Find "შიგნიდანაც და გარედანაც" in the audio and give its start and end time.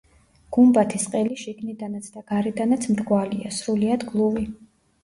1.43-2.91